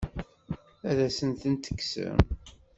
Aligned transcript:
Ad 0.89 0.97
asen-tent-tekksem? 1.07 2.19